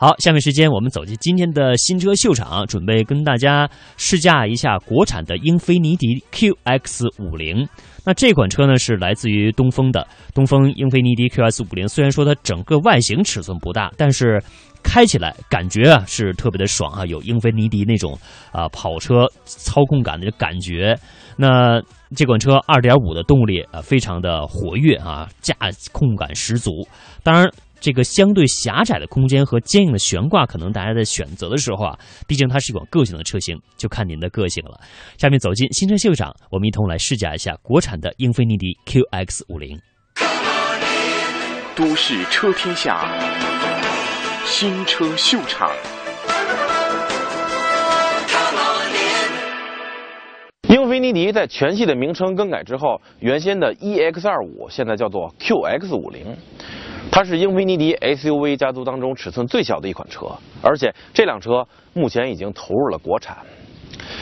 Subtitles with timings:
[0.00, 7.66] 好，下面时间我们走进今天的新车秀场，准备跟大家试驾一下国产的英菲尼迪 QX 五零。
[8.04, 11.88] 那这款车呢是来自于东风的东风英菲尼迪 QX 五零。
[11.88, 14.40] 虽然说它整个外形尺寸不大，但是
[14.84, 18.16] 开起来感觉啊是特别的爽啊，有英菲尼迪那种
[18.52, 20.96] 啊跑车操控感的感觉。
[21.36, 21.82] 那
[22.14, 25.56] 这款车2.5的动力啊非常的活跃啊，驾
[25.90, 26.86] 控感十足。
[27.24, 27.50] 当然。
[27.80, 34.80] 这个相对狭窄的空间和坚硬的悬挂，可能大家在选择的时候啊，毕竟它是一款个性的车型，就看您的个性了。
[35.16, 39.78] 下面走进新车秀场，我们一同来试驾一下国产的英菲尼迪 QX 五零。
[41.76, 43.06] 都市车天下，
[44.44, 45.70] 新车秀场。
[50.68, 56.36] 英菲尼迪在全系的名称更改之后，原先的 EX 二五现在叫做 QX50。
[57.10, 60.26] 它是英菲尼迪 SUV 家族当中尺寸最小的一款车，
[60.62, 63.36] 而且这辆车目前已经投入了国产。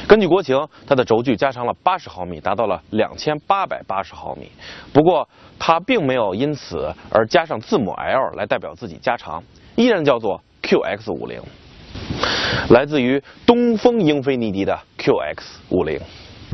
[0.08, 0.56] 根据国情，
[0.86, 4.50] 它的轴距加长了八十毫米，达到了两千八百八十毫米。
[4.92, 5.28] 不过，
[5.58, 9.42] 它并没有因此而加上字母 L 来代表自己加长，
[9.74, 11.40] 依然叫做 QX50，
[12.70, 16.00] 来自于东风英菲尼迪的 QX50。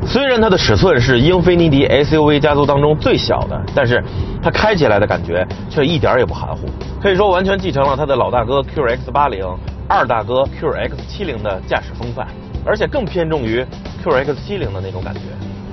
[0.05, 4.03] 虽然它的尺寸是英菲尼迪 SUV 家族当中最小的，但是
[4.43, 6.67] 它开起来的感觉却一点也不含糊，
[7.01, 12.27] 可以说完全继承了它的老大哥 QX80、二大哥 QX70 的驾驶风范，
[12.63, 13.65] 而且更偏重于
[14.03, 15.21] QX70 的那种感觉。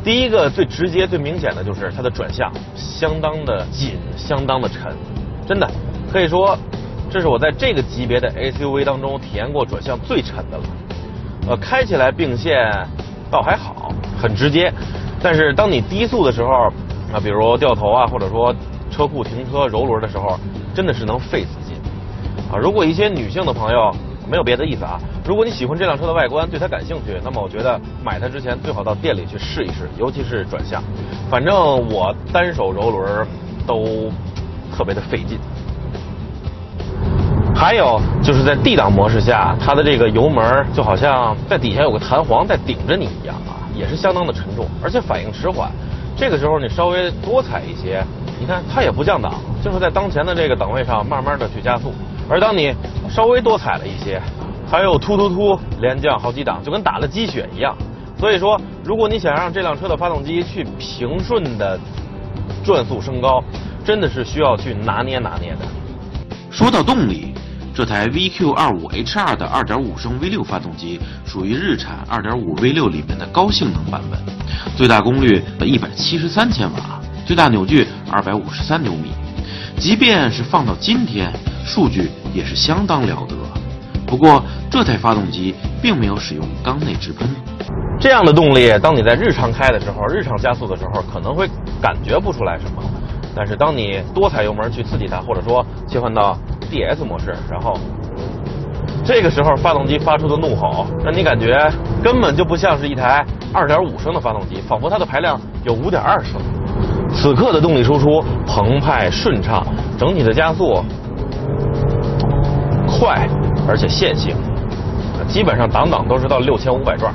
[0.02, 4.94] 第一个最直接、最明显的就是它的转向相当的紧、相当的沉，
[5.46, 5.70] 真的
[6.10, 6.56] 可以说
[7.10, 10.64] 这是我在这个级别的 SUV 当中体验过转向最沉的了。
[11.48, 12.56] 呃，开起来并线
[13.30, 13.92] 倒还好。
[14.20, 14.72] 很直接，
[15.22, 16.50] 但是当你低速的时候，
[17.12, 18.54] 啊，比如掉头啊，或者说
[18.90, 20.38] 车库停车揉轮的时候，
[20.74, 21.76] 真的是能费死劲。
[22.52, 23.94] 啊，如果一些女性的朋友
[24.28, 30.82] 没有别的意思啊，如果你喜欢这辆车的外观，对它感兴趣，那么我觉得买它之前最好到店里去试一试，尤其是转向。
[31.30, 31.54] 反正
[31.88, 33.26] 我单手揉轮
[33.66, 34.10] 都
[34.76, 35.38] 特别的费劲。
[37.54, 43.59] 还有就是在 D 档模式下，它的这个油门就好像在底下有个弹簧在顶着你一样啊。
[43.74, 45.70] 也是相当的沉重，而且反应迟缓。
[46.16, 48.04] 这个时候你稍微多踩一些，
[48.38, 51.92] 你看它也不降档，就是在当前的这个档位上慢慢的去加速。
[52.28, 52.74] 而当你
[53.08, 54.20] 稍微多踩了一些，
[54.70, 57.76] 它又突突突连降好几档，就跟打了鸡血一样。
[58.18, 61.78] 所以说，如果你想让这辆车的发动机去平顺的
[62.62, 63.42] 转速升高，
[63.84, 65.60] 真的是需要去拿捏拿捏的。
[66.50, 67.34] 说到动力。
[67.74, 74.18] 这台 VQ25HR 的2.5升 V6 发动机属于日产2.5 V6 里面的高性能版本，
[74.76, 79.10] 最大功率173千瓦，最大扭矩253牛米。
[79.78, 81.32] 即便是放到今天，
[81.64, 83.34] 数据也是相当了得。
[84.06, 87.28] 不过，这台发动机并没有使用缸内直喷，
[88.00, 91.48] 这样的动力，当你在日常开的时候，日常加速的时候，可能会
[91.80, 92.82] 感觉不出来什么。
[93.34, 96.36] 但是，当你多踩油门去刺激它，或者说切换到
[96.70, 97.76] DS 模式，然后
[99.04, 101.70] 这个时候发动机发出的怒吼，让你感觉
[102.02, 106.40] 根本就不像是一台2.5升的发动机，仿佛它的排量有5.2升。
[107.12, 109.66] 此刻的动力输出澎湃顺畅，
[109.98, 110.82] 整体的加速
[112.86, 113.28] 快
[113.68, 114.36] 而且线性，
[115.26, 117.12] 基本上档档都是到6500转。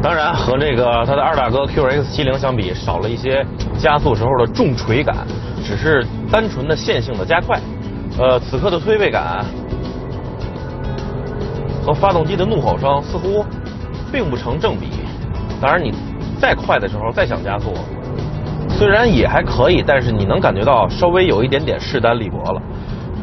[0.00, 3.44] 当然，和这个它的二大哥 QX70 相比，少了一些
[3.78, 5.16] 加速时候的重锤感，
[5.64, 7.60] 只是单纯的线性的加快。
[8.18, 9.44] 呃，此刻的推背感
[11.84, 13.44] 和发动机的怒吼声似乎
[14.12, 14.88] 并不成正比。
[15.60, 15.92] 当然，你
[16.40, 17.72] 再快的时候再想加速，
[18.68, 22.62] 虽然也还可以，但是你能感觉到稍微有一点点势单力薄了。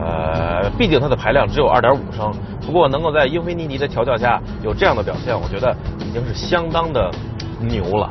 [0.02, 2.32] 呃，毕竟它的排量只有2.5升，
[2.66, 5.76] 不过能够在英菲尼迪的调教下有这样的表现，我觉得。
[6.10, 7.12] 已经是相当的
[7.60, 8.10] 牛了。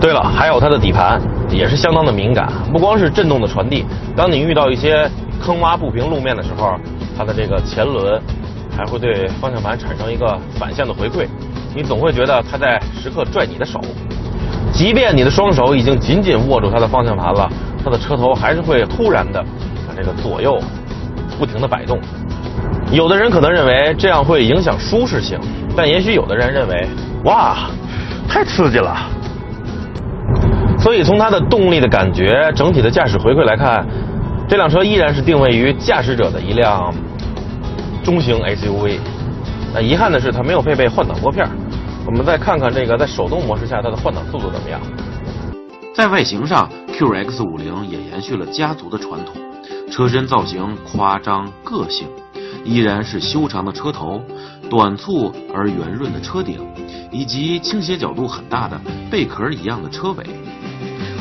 [0.00, 5.08] 对了，还有它的底盘也是相当的敏感，不光是震动的传递，当你遇到一些
[5.40, 6.78] 坑洼不平路面的时候，
[7.16, 8.20] 它的这个前轮
[8.76, 11.26] 还会对方向盘产生一个反向的回馈，
[11.74, 13.80] 你总会觉得它在时刻拽你的手。
[14.72, 17.50] 即便你的双手已经紧紧握住它的方向盘了，
[17.84, 19.42] 它的车头还是会突然的
[19.88, 20.60] 把这个左右
[21.38, 21.98] 不停的摆动。
[22.92, 25.38] 有的人可能认为这样会影响舒适性。
[25.76, 26.88] 但也许有的人认为，
[27.24, 27.70] 哇，
[28.28, 28.96] 太刺激了。
[30.78, 33.86] 所以从它的动力的感觉、整体的驾驶回馈来看，
[34.50, 36.92] 这辆车依然是定位于驾驶者的一辆
[38.02, 38.98] 中型 SUV。
[39.72, 41.48] 那遗憾的是，它没有配备换挡拨片。
[42.04, 44.80] 我们再看看这个在手动模式下它的换挡速度怎么样。
[45.94, 49.36] 在外形上，QX50 也延续了家族的传统，
[49.88, 52.08] 车身造型夸张个性。
[52.64, 54.20] 依然是修长的车头、
[54.68, 56.58] 短促而圆润的车顶，
[57.12, 60.24] 以及倾斜角度很大的贝壳一样的车尾。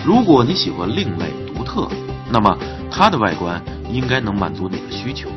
[0.03, 1.87] 如果你喜欢另类独特，
[2.31, 2.57] 那么
[2.91, 5.29] 它的外观应该能满足你的需求。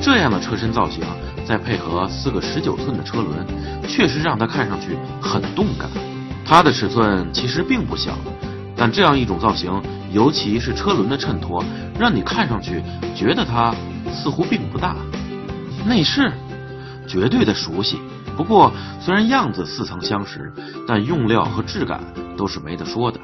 [0.00, 1.02] 这样的车身造型，
[1.46, 3.46] 再配合四个十九寸的车轮，
[3.88, 5.88] 确实让它看上去很动感。
[6.44, 8.16] 它的尺寸其实并不小，
[8.76, 9.82] 但这样一种造型，
[10.12, 11.64] 尤其是车轮的衬托，
[11.98, 12.82] 让你看上去
[13.16, 13.74] 觉得它
[14.12, 14.94] 似乎并不大。
[15.86, 16.30] 内饰
[17.08, 17.98] 绝对的熟悉，
[18.36, 18.70] 不过
[19.00, 20.52] 虽然样子似曾相识，
[20.86, 22.00] 但用料和质感
[22.36, 23.18] 都是没得说的。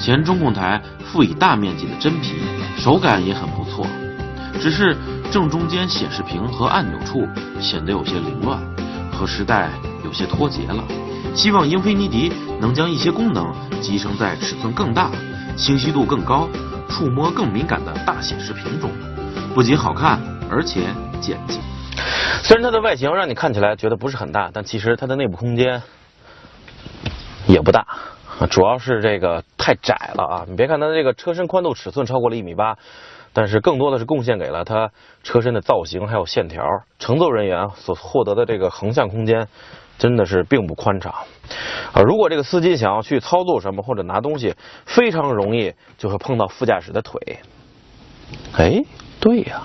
[0.00, 2.40] 前中控台附以大面积的真皮，
[2.78, 3.86] 手感也很不错，
[4.58, 4.96] 只是
[5.30, 7.28] 正中间显示屏和按钮处
[7.60, 8.58] 显得有些凌乱，
[9.12, 9.68] 和时代
[10.02, 10.82] 有些脱节了。
[11.34, 15.10] 希望英菲尼迪能将一些功能集成在尺寸更大、
[15.54, 16.48] 清晰度更高、
[16.88, 18.90] 触摸更敏感的大显示屏中，
[19.54, 20.18] 不仅好看，
[20.50, 20.86] 而且
[21.20, 21.60] 简洁。
[22.42, 25.82] 虽然它的外形让你看起来觉得不是很大，但其实它的内部空间
[27.46, 27.86] 也不大，
[28.46, 30.44] 主要是这个太窄了啊！
[30.48, 32.76] 你别看它这个车身宽度尺寸超过了一米八，
[33.32, 34.90] 但是更多的是贡献给了它
[35.22, 36.64] 车身的造型还有线条，
[36.98, 39.48] 乘坐人员所获得的这个横向空间。
[39.98, 41.12] 真的是并不宽敞，
[41.92, 44.54] 啊，如果这个司机想要去操作什么或者拿东西，
[44.86, 47.20] 非常容易就会碰到副驾驶的腿。
[48.56, 48.80] 哎，
[49.20, 49.60] 对呀。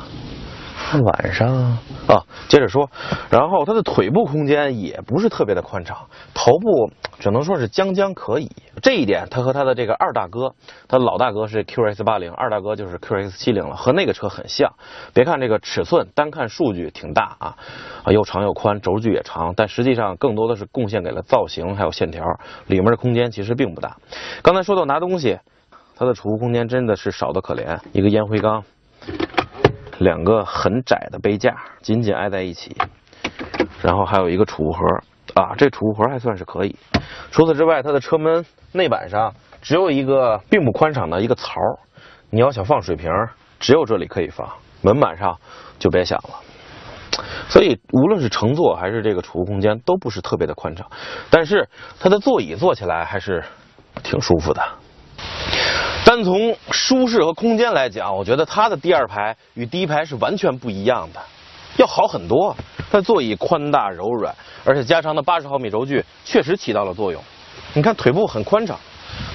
[1.06, 1.78] 晚上
[2.08, 2.90] 啊，接着说，
[3.30, 8.52] 然后它的腿部空间也不是特别的宽敞，头部只能说是将将可以。
[8.82, 10.54] 这一点，它和它的这个二大哥，
[10.88, 14.72] 它老大哥是 QS 八零，二大哥就是 QS 七零了，和那个车很像。
[15.14, 17.56] 别看这个尺寸，单看数据挺大啊，
[18.04, 22.24] 啊又长又宽，轴距也长，但实际上更多的是贡献给了造型还有线条，
[22.68, 23.98] 里面的空间其实并不大。
[24.44, 25.40] 刚才说到拿东西，
[25.96, 28.64] 它的储物空间真的是少得可怜，一个烟灰缸。
[30.00, 32.76] 两个很窄的杯架紧紧挨在一起，
[33.82, 34.80] 然后还有一个储物盒
[35.34, 36.76] 啊，这储物盒还算是可以。
[37.32, 41.60] 除此之外，它的车门内板上只有一个并不宽敞的一个槽，
[42.30, 43.10] 你要想放水瓶，
[43.60, 44.50] 只有这里可以放，
[44.82, 45.38] 门板上
[45.80, 46.42] 就别想了。
[47.48, 50.86] 所以无论是乘坐还是这个储物空间都不是特别的宽敞，
[51.30, 51.70] 但是
[52.00, 53.44] 它的座椅坐起来还是
[54.04, 54.62] 挺舒服的。
[56.06, 61.20] 单从舒适和空间来讲，我觉得它的第二排与第一排是完全不一样的，
[61.78, 62.56] 要好很多。
[62.92, 67.20] 它座椅宽大柔软，而且加长的八十毫米轴距确实起到了作用。
[67.74, 68.80] 你看腿部很宽敞，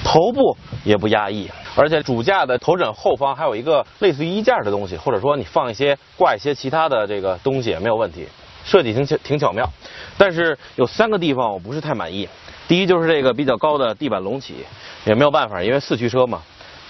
[0.04, 8.28] 头部也不压抑，而且主驾的头枕后方还有一个类似于衣架的东西，或者说你放一些挂一些其他的这个东西也没有问题，
[8.62, 9.68] 设计挺巧挺巧妙。
[10.16, 12.28] 但是有三个地方我不是太满意，
[12.68, 14.64] 第一就是这个比较高的地板隆起，
[15.04, 16.40] 也没有办法，因为四驱车嘛。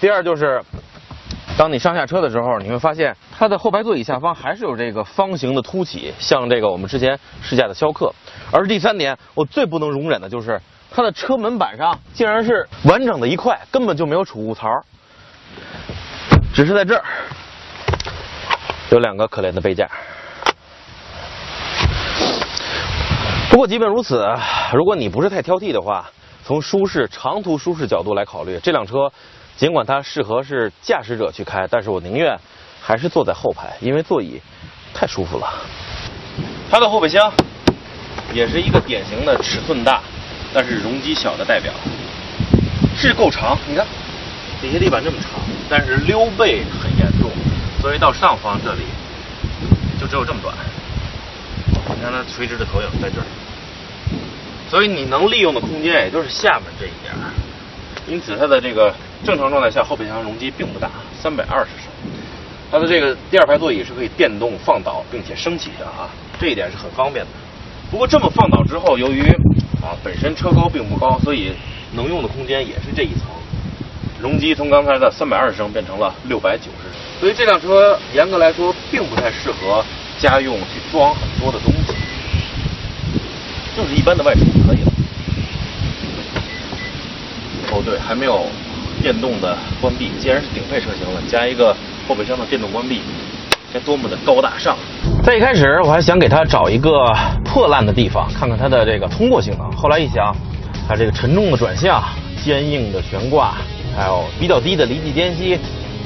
[0.01, 0.59] 第二就是，
[1.55, 8.11] 当你上下车的时候，你会发现它的后排座椅下方还是有这个方形的凸起，像这个我们之前试驾的逍客。
[8.51, 10.59] 而第三点，我最不能容忍的就是
[10.89, 14.67] 它的车门板上竟然是完整的一块，根本就没有储物槽，
[16.51, 17.03] 只是在这儿
[18.89, 19.87] 有两个可怜的杯架。
[23.51, 24.27] 不过即便如此，
[24.73, 26.09] 如果你不是太挑剔的话，
[26.43, 29.11] 从舒适、长途舒适角度来考虑，这辆车。
[29.57, 32.35] 尽管它适合是驾驶者去开，但是我宁愿
[32.81, 34.41] 还是坐在后排，因为座椅
[34.91, 35.47] 太舒服了。
[36.71, 37.31] 它的后备箱
[38.33, 40.01] 也是一个典型的尺寸大，
[40.51, 41.71] 但是容积小的代表，
[42.97, 43.55] 是够长。
[43.67, 43.85] 你看
[44.59, 45.29] 底下地板这么长，
[45.69, 47.29] 但是溜背很严重，
[47.81, 48.81] 所以到上方这里
[49.99, 50.55] 就只有这么短。
[51.95, 53.25] 你看它垂直的投影在这儿，
[54.71, 57.13] 所以你能利用的空间也就是下面这一点。
[58.07, 58.91] 因此它的这个。
[59.23, 61.91] 正常状态下，后备箱容积并不大，三百二十升。
[62.71, 66.09] 它的这个第二排座椅是可以电动放倒并且升起的啊，
[66.39, 67.31] 这一点是很方便的。
[67.91, 69.21] 不过这么放倒之后，由于
[69.81, 71.51] 啊本身车高并不高，所以
[71.93, 73.27] 能用的空间也是这一层。
[74.21, 79.83] 容积从刚才的三百二十升变成了六百九十升，所以这辆车严格来说并不太适合
[80.17, 81.93] 家用去装很多的东西，
[83.75, 84.91] 就是一般的外出就可以了。
[87.73, 88.47] 哦，对，还没有。
[89.01, 91.75] 电动的关闭，既然是顶配车型了，加一个
[92.07, 93.01] 后备箱的电动关闭，
[93.73, 94.77] 该多么的高大上！
[95.23, 97.11] 在一开始我还想给它找一个
[97.43, 99.71] 破烂的地方，看看它的这个通过性能。
[99.71, 100.35] 后来一想，
[100.87, 102.01] 它这个沉重的转向、
[102.43, 103.55] 坚硬的悬挂，
[103.97, 105.57] 还有比较低的离地间隙，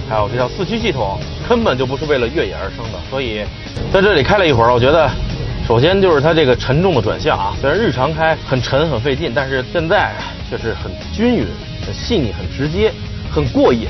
[0.10, 3.00] 还有这套四驱系统，根本就不是为了越野而生的。
[3.10, 3.44] 所以
[3.92, 5.10] 在这里开了一会儿，我觉得，
[5.68, 10.14] 首先就是它这个沉重的转向啊，虽然日常开很沉很费劲，但是现在
[10.50, 11.46] 却是很均匀。
[11.86, 12.92] 很细腻，很直接，
[13.32, 13.88] 很过瘾。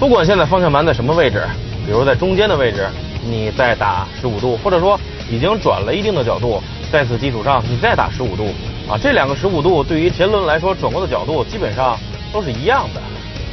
[0.00, 1.42] 不管现在方向盘在什么位置，
[1.86, 2.88] 比如在中间的位置，
[3.24, 4.98] 你再打十五度，或者说
[5.30, 8.48] 已经转了一定的角度，在此基础上你再打十五度，
[8.88, 11.96] 啊，这两个十五度对于前轮来说转过的角度基本上
[12.32, 13.00] 都是一样的，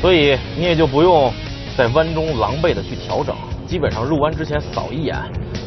[0.01, 1.31] 所以你也就不用
[1.77, 3.35] 在弯中狼狈的去调整，
[3.67, 5.15] 基本上入弯之前扫一眼，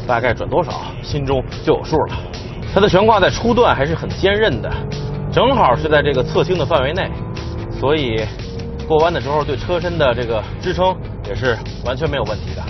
[0.05, 2.17] 大概转多少，心中就有数了。
[2.73, 4.69] 它的悬挂在初段还是很坚韧的，
[5.37, 7.11] 正好是在这个侧倾的范围内，
[7.79, 8.25] 所以
[8.87, 10.97] 过弯的时候对车身的这个支撑
[11.29, 12.63] 也是完全没有问题的。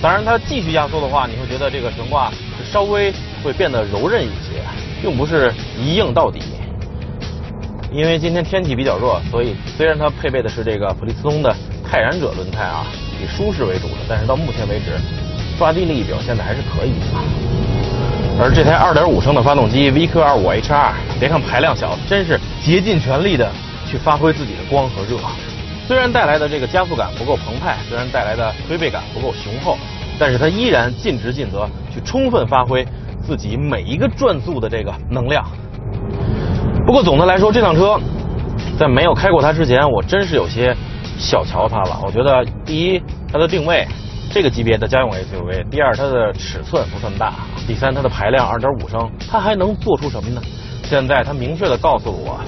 [0.00, 3.12] 当然，它继续压缩的话，你会觉得这个悬挂是稍微
[3.44, 4.62] 会变得柔韧一些，
[5.02, 6.40] 并不是一硬到底。
[7.92, 11.54] 因为今天天气比较热，所以虽然它配备的是这个普利司通的
[11.84, 12.86] 泰然者轮胎啊，
[13.22, 14.92] 以舒适为主的，但是到目前为止，
[15.58, 17.06] 抓地力表现的还是可以的。
[18.38, 23.50] 而这台2.5升的发动机 VQ25HR，别看排量小，真是竭尽全力的
[23.88, 25.18] 去发挥自己的光和热。
[25.86, 29.78] 虽然带来的这个加速感不够澎湃，虽然带来的推背感不够雄厚，
[30.18, 32.86] 但是它依然尽职尽责，去充分发挥
[33.24, 35.44] 自己每一个转速的这个能量。
[36.84, 37.98] 不过总的来说，这辆车
[38.78, 40.76] 在没有开过它之前，我真是有些
[41.18, 42.00] 小瞧它了。
[42.04, 43.00] 我觉得第一，
[43.32, 43.86] 它的定位。
[44.28, 47.32] 这个级别的家用 SUV，第二，它的尺寸不算大；
[47.66, 50.42] 第三，它的排量2.5升，它还能做出什么呢？
[50.88, 52.40] 现在他明确的告诉我，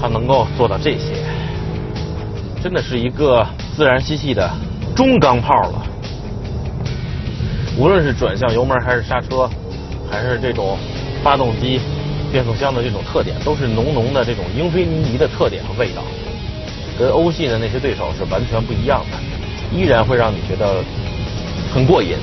[0.00, 1.24] 他能够做到这些，
[2.62, 4.48] 真的是一个自然吸气的
[4.94, 5.86] 中钢炮了。
[7.76, 9.50] 无论是转向油门，还是刹车，
[10.10, 10.78] 还是这种
[11.22, 11.80] 发动机、
[12.30, 16.02] 变速箱的这种特点，都是浓浓的这种英菲尼迪的特点和味道，
[16.98, 19.18] 跟欧系的那些对手是完全不一样的，
[19.76, 20.82] 依然会让你觉得。
[21.72, 22.16] 很过瘾。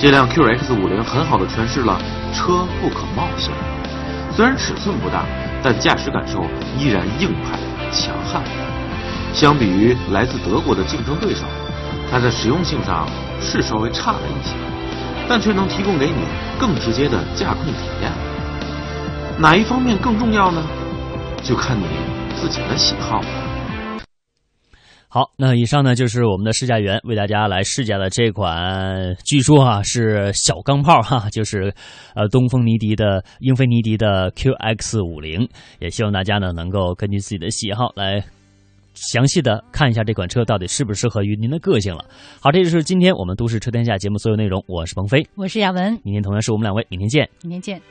[0.00, 2.00] 这辆 QX50 很好的诠释了
[2.32, 3.52] 车不可貌相。
[4.34, 5.26] 虽然尺寸不大，
[5.62, 6.42] 但驾驶感受
[6.78, 7.58] 依然硬派
[7.92, 8.42] 强悍。
[9.34, 11.44] 相比于来自德国的竞争对手，
[12.10, 13.06] 它在实用性上
[13.42, 14.54] 是稍微差了一些，
[15.28, 16.24] 但却能提供给你
[16.58, 18.10] 更直接的驾控体验。
[19.36, 20.62] 哪一方面更重要呢？
[21.42, 21.84] 就看你
[22.34, 23.26] 自己的喜好了。
[25.12, 31.74] 好，那以上呢就是我们的试驾员为大家来试驾的这款，据说啊是小钢炮哈，就是
[32.14, 35.48] 呃东风尼迪的英菲尼迪的 QX 五零，
[35.80, 38.24] 也希望大家呢能够根据自己的喜好来
[38.94, 42.04] 详细的看一下这款车到底适不适合于您的个性了。
[42.40, 47.82] 好，这就是今天我们都市车天下节目所有内容，我是鹏飞，我是亚文，明天同样是我们两位，明天见，明天见。